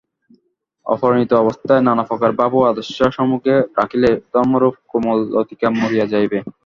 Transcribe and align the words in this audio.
অপরিণত 0.85 1.31
অবস্থায় 1.43 1.85
নানাপ্রকার 1.87 2.31
ভাব 2.39 2.51
ও 2.55 2.69
আদর্শ 2.71 2.97
সম্মুখে 3.17 3.55
রাখিলে 3.79 4.09
ধর্মরূপ 4.33 4.75
কোমল 4.91 5.19
লতিকা 5.33 5.67
মরিয়া 5.77 6.05
যাইবে। 6.13 6.37